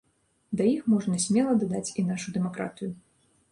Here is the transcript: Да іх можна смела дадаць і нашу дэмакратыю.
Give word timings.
Да 0.61 0.65
іх 0.69 0.87
можна 0.93 1.19
смела 1.27 1.53
дадаць 1.65 1.83
і 1.99 2.07
нашу 2.09 2.35
дэмакратыю. 2.41 2.93